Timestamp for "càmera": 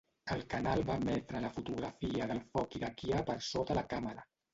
3.93-4.27